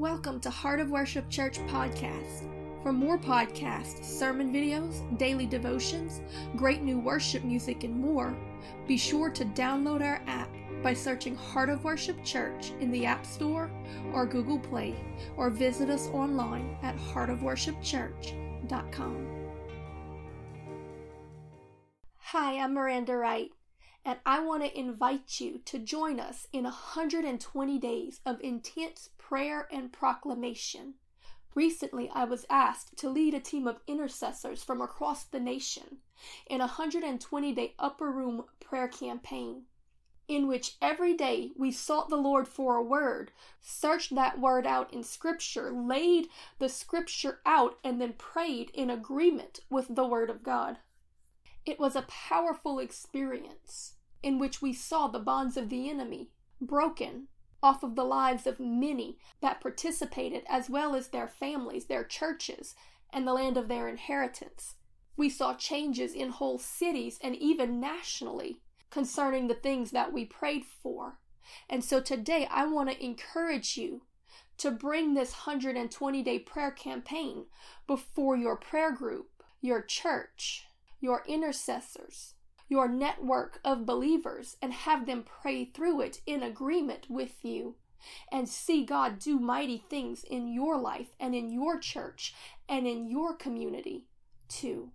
Welcome 0.00 0.40
to 0.40 0.48
Heart 0.48 0.80
of 0.80 0.88
Worship 0.88 1.28
Church 1.28 1.58
podcast. 1.66 2.48
For 2.82 2.90
more 2.90 3.18
podcasts, 3.18 4.02
sermon 4.02 4.50
videos, 4.50 5.18
daily 5.18 5.44
devotions, 5.44 6.22
great 6.56 6.80
new 6.80 6.98
worship 6.98 7.44
music, 7.44 7.84
and 7.84 8.00
more, 8.00 8.34
be 8.88 8.96
sure 8.96 9.28
to 9.28 9.44
download 9.44 10.00
our 10.00 10.22
app 10.26 10.48
by 10.82 10.94
searching 10.94 11.36
Heart 11.36 11.68
of 11.68 11.84
Worship 11.84 12.24
Church 12.24 12.72
in 12.80 12.90
the 12.90 13.04
App 13.04 13.26
Store 13.26 13.70
or 14.14 14.24
Google 14.24 14.58
Play, 14.58 14.96
or 15.36 15.50
visit 15.50 15.90
us 15.90 16.08
online 16.14 16.78
at 16.82 16.96
heartofworshipchurch.com. 16.96 19.26
Hi, 22.20 22.58
I'm 22.58 22.72
Miranda 22.72 23.18
Wright, 23.18 23.50
and 24.04 24.18
I 24.24 24.40
want 24.40 24.62
to 24.62 24.78
invite 24.78 25.40
you 25.40 25.60
to 25.66 25.78
join 25.78 26.18
us 26.18 26.46
in 26.52 26.64
120 26.64 27.78
days 27.78 28.20
of 28.24 28.40
intense 28.40 29.10
prayer 29.18 29.68
and 29.70 29.92
proclamation. 29.92 30.94
Recently, 31.54 32.10
I 32.14 32.24
was 32.24 32.46
asked 32.48 32.96
to 32.98 33.10
lead 33.10 33.34
a 33.34 33.40
team 33.40 33.66
of 33.66 33.80
intercessors 33.86 34.62
from 34.62 34.80
across 34.80 35.24
the 35.24 35.40
nation 35.40 35.98
in 36.46 36.60
a 36.60 36.64
120 36.64 37.52
day 37.52 37.74
upper 37.78 38.10
room 38.10 38.44
prayer 38.60 38.88
campaign 38.88 39.64
in 40.30 40.46
which 40.46 40.76
every 40.80 41.12
day 41.12 41.50
we 41.56 41.72
sought 41.72 42.08
the 42.08 42.16
Lord 42.16 42.46
for 42.46 42.76
a 42.76 42.82
word, 42.82 43.32
searched 43.60 44.14
that 44.14 44.38
word 44.38 44.64
out 44.64 44.94
in 44.94 45.02
Scripture, 45.02 45.72
laid 45.72 46.28
the 46.60 46.68
Scripture 46.68 47.40
out, 47.44 47.80
and 47.82 48.00
then 48.00 48.12
prayed 48.12 48.70
in 48.72 48.90
agreement 48.90 49.58
with 49.68 49.92
the 49.92 50.06
Word 50.06 50.30
of 50.30 50.44
God. 50.44 50.76
It 51.66 51.78
was 51.78 51.94
a 51.94 52.02
powerful 52.02 52.78
experience 52.78 53.94
in 54.22 54.38
which 54.38 54.62
we 54.62 54.72
saw 54.72 55.08
the 55.08 55.18
bonds 55.18 55.56
of 55.56 55.68
the 55.68 55.88
enemy 55.88 56.30
broken 56.60 57.28
off 57.62 57.82
of 57.82 57.94
the 57.94 58.04
lives 58.04 58.46
of 58.46 58.58
many 58.58 59.18
that 59.40 59.60
participated, 59.60 60.42
as 60.48 60.70
well 60.70 60.94
as 60.94 61.08
their 61.08 61.28
families, 61.28 61.86
their 61.86 62.04
churches, 62.04 62.74
and 63.12 63.26
the 63.26 63.34
land 63.34 63.56
of 63.56 63.68
their 63.68 63.88
inheritance. 63.88 64.76
We 65.16 65.28
saw 65.28 65.54
changes 65.54 66.14
in 66.14 66.30
whole 66.30 66.58
cities 66.58 67.18
and 67.22 67.36
even 67.36 67.80
nationally 67.80 68.60
concerning 68.90 69.48
the 69.48 69.54
things 69.54 69.90
that 69.90 70.12
we 70.12 70.24
prayed 70.24 70.64
for. 70.64 71.18
And 71.68 71.84
so 71.84 72.00
today 72.00 72.48
I 72.50 72.66
want 72.66 72.90
to 72.90 73.04
encourage 73.04 73.76
you 73.76 74.02
to 74.58 74.70
bring 74.70 75.14
this 75.14 75.32
120 75.32 76.22
day 76.22 76.38
prayer 76.38 76.70
campaign 76.70 77.46
before 77.86 78.36
your 78.36 78.56
prayer 78.56 78.92
group, 78.92 79.42
your 79.60 79.82
church, 79.82 80.66
your 81.00 81.22
intercessors, 81.26 82.34
your 82.68 82.88
network 82.88 83.60
of 83.64 83.86
believers, 83.86 84.56
and 84.62 84.72
have 84.72 85.06
them 85.06 85.24
pray 85.24 85.64
through 85.64 86.00
it 86.00 86.20
in 86.26 86.42
agreement 86.42 87.06
with 87.08 87.44
you 87.44 87.76
and 88.30 88.48
see 88.48 88.84
God 88.84 89.18
do 89.18 89.38
mighty 89.38 89.84
things 89.90 90.24
in 90.24 90.52
your 90.52 90.78
life 90.78 91.08
and 91.18 91.34
in 91.34 91.50
your 91.50 91.78
church 91.78 92.34
and 92.68 92.86
in 92.86 93.08
your 93.08 93.34
community 93.34 94.06
too. 94.48 94.90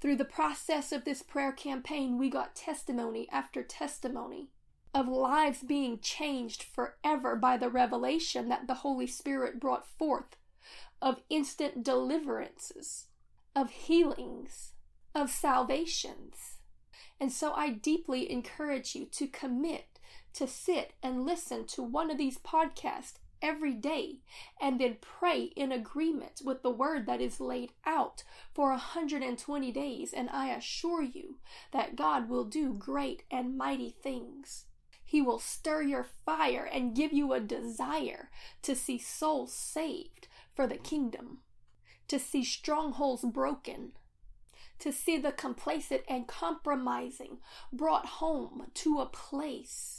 Through 0.00 0.16
the 0.16 0.24
process 0.24 0.92
of 0.92 1.04
this 1.04 1.22
prayer 1.22 1.52
campaign, 1.52 2.18
we 2.18 2.30
got 2.30 2.54
testimony 2.54 3.28
after 3.32 3.62
testimony 3.62 4.50
of 4.94 5.08
lives 5.08 5.62
being 5.62 5.98
changed 6.00 6.62
forever 6.62 7.36
by 7.36 7.56
the 7.56 7.68
revelation 7.68 8.48
that 8.48 8.66
the 8.66 8.74
Holy 8.74 9.06
Spirit 9.06 9.60
brought 9.60 9.86
forth, 9.86 10.36
of 11.00 11.22
instant 11.28 11.84
deliverances, 11.84 13.06
of 13.58 13.70
healings, 13.70 14.74
of 15.16 15.30
salvations. 15.30 16.58
And 17.18 17.32
so 17.32 17.52
I 17.54 17.70
deeply 17.70 18.30
encourage 18.30 18.94
you 18.94 19.04
to 19.06 19.26
commit 19.26 19.98
to 20.34 20.46
sit 20.46 20.92
and 21.02 21.26
listen 21.26 21.66
to 21.66 21.82
one 21.82 22.10
of 22.12 22.18
these 22.18 22.38
podcasts 22.38 23.14
every 23.42 23.72
day 23.72 24.20
and 24.60 24.80
then 24.80 24.96
pray 25.00 25.50
in 25.56 25.72
agreement 25.72 26.40
with 26.44 26.62
the 26.62 26.70
word 26.70 27.06
that 27.06 27.20
is 27.20 27.40
laid 27.40 27.72
out 27.84 28.22
for 28.54 28.70
120 28.70 29.72
days. 29.72 30.12
And 30.12 30.30
I 30.30 30.50
assure 30.50 31.02
you 31.02 31.38
that 31.72 31.96
God 31.96 32.28
will 32.28 32.44
do 32.44 32.72
great 32.74 33.24
and 33.28 33.58
mighty 33.58 33.90
things. 33.90 34.66
He 35.04 35.20
will 35.20 35.40
stir 35.40 35.82
your 35.82 36.06
fire 36.24 36.68
and 36.72 36.94
give 36.94 37.12
you 37.12 37.32
a 37.32 37.40
desire 37.40 38.30
to 38.62 38.76
see 38.76 38.98
souls 38.98 39.52
saved 39.52 40.28
for 40.54 40.68
the 40.68 40.76
kingdom, 40.76 41.38
to 42.08 42.18
see 42.18 42.44
strongholds 42.44 43.24
broken, 43.24 43.92
to 44.78 44.92
see 44.92 45.18
the 45.18 45.32
complacent 45.32 46.02
and 46.08 46.26
compromising 46.26 47.38
brought 47.72 48.06
home 48.06 48.70
to 48.74 48.98
a 48.98 49.06
place 49.06 49.97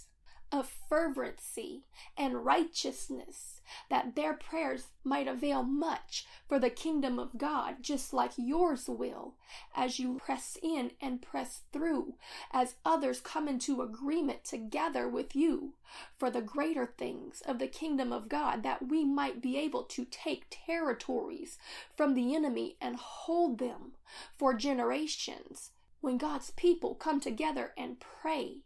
of 0.51 0.71
fervency 0.89 1.83
and 2.17 2.45
righteousness, 2.45 3.61
that 3.89 4.15
their 4.15 4.33
prayers 4.33 4.87
might 5.03 5.27
avail 5.27 5.63
much 5.63 6.25
for 6.47 6.59
the 6.59 6.69
kingdom 6.69 7.19
of 7.19 7.37
God, 7.37 7.77
just 7.81 8.13
like 8.13 8.31
yours 8.35 8.87
will, 8.87 9.35
as 9.75 9.99
you 9.99 10.19
press 10.23 10.57
in 10.61 10.91
and 11.01 11.21
press 11.21 11.61
through, 11.71 12.15
as 12.51 12.75
others 12.83 13.21
come 13.21 13.47
into 13.47 13.81
agreement 13.81 14.43
together 14.43 15.07
with 15.07 15.35
you 15.35 15.73
for 16.17 16.31
the 16.31 16.41
greater 16.41 16.85
things 16.85 17.41
of 17.45 17.59
the 17.59 17.67
kingdom 17.67 18.11
of 18.11 18.29
God, 18.29 18.63
that 18.63 18.87
we 18.87 19.05
might 19.05 19.41
be 19.41 19.57
able 19.57 19.83
to 19.83 20.05
take 20.05 20.47
territories 20.49 21.57
from 21.95 22.13
the 22.13 22.35
enemy 22.35 22.75
and 22.81 22.95
hold 22.95 23.59
them 23.59 23.93
for 24.37 24.53
generations. 24.53 25.71
When 26.01 26.17
God's 26.17 26.51
people 26.51 26.95
come 26.95 27.19
together 27.19 27.73
and 27.77 27.99
pray, 27.99 28.59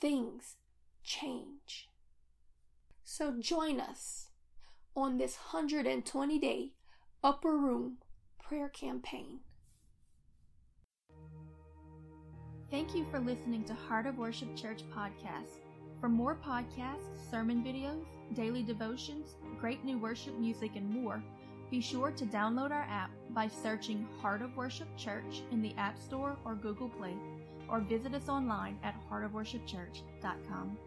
things 0.00 0.56
change. 1.02 1.88
So 3.04 3.34
join 3.40 3.80
us 3.80 4.28
on 4.94 5.18
this 5.18 5.36
120 5.52 6.38
day 6.38 6.72
upper 7.22 7.56
room 7.56 7.98
prayer 8.42 8.68
campaign. 8.68 9.40
Thank 12.70 12.94
you 12.94 13.04
for 13.10 13.18
listening 13.18 13.64
to 13.64 13.74
Heart 13.74 14.06
of 14.06 14.18
Worship 14.18 14.54
Church 14.56 14.82
podcast. 14.96 15.58
For 16.00 16.08
more 16.08 16.36
podcasts, 16.36 17.30
sermon 17.30 17.64
videos, 17.64 18.04
daily 18.34 18.62
devotions, 18.62 19.34
great 19.58 19.84
new 19.84 19.98
worship 19.98 20.38
music, 20.38 20.76
and 20.76 20.88
more, 20.88 21.22
be 21.70 21.80
sure 21.80 22.10
to 22.12 22.24
download 22.26 22.70
our 22.70 22.86
app 22.88 23.10
by 23.30 23.48
searching 23.48 24.06
Heart 24.20 24.42
of 24.42 24.56
Worship 24.56 24.88
Church 24.96 25.42
in 25.52 25.60
the 25.62 25.74
App 25.76 25.98
Store 25.98 26.36
or 26.44 26.54
Google 26.54 26.88
Play, 26.88 27.14
or 27.70 27.80
visit 27.80 28.14
us 28.14 28.28
online 28.28 28.78
at 28.82 28.94
heartofworshipchurch.com. 29.10 30.78